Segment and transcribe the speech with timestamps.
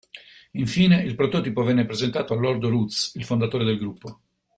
[0.53, 4.21] Infine, il prototipo venne presentato a Lord Rootes, il fondatore del Gruppo.